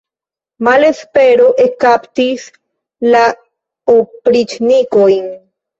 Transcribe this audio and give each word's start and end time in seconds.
Malespero 0.67 1.45
ekkaptis 1.67 2.49
la 3.15 3.23
opriĉnikojn. 3.99 5.35